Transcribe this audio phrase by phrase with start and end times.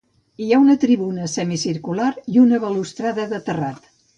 [0.43, 3.89] Hi ha una tribuna semicircular i una balustrada de terrat.